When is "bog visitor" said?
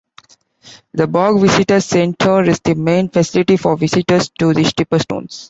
1.05-1.79